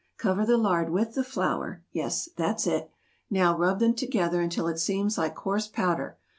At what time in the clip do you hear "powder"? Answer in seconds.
5.67-6.17